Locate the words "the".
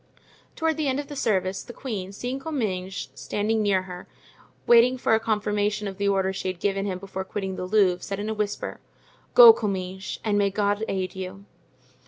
0.77-0.87, 1.09-1.15, 1.61-1.73, 5.99-6.07, 7.55-7.67